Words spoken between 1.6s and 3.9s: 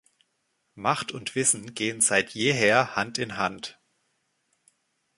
gehen seit jeher Hand in Hand.